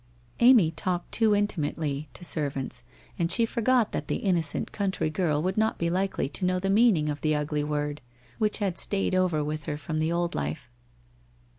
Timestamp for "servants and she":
2.25-3.45